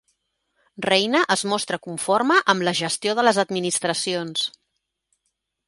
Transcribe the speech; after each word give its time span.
Reina 0.85 1.19
es 1.35 1.43
mostra 1.51 1.79
conforme 1.83 2.39
amb 2.55 2.67
la 2.69 2.75
gestió 2.81 3.15
de 3.21 3.27
les 3.29 3.43
administracions. 3.47 4.49